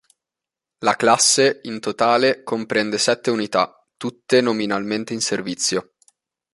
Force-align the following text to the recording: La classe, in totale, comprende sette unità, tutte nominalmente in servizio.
La 0.79 0.95
classe, 0.95 1.59
in 1.65 1.79
totale, 1.79 2.41
comprende 2.41 2.97
sette 2.97 3.29
unità, 3.29 3.85
tutte 3.97 4.41
nominalmente 4.41 5.13
in 5.13 5.21
servizio. 5.21 5.93